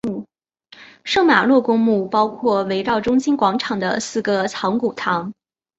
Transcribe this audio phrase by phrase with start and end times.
[1.03, 5.31] 圣玛洛公墓包括围绕中心广场的四个藏骨堂。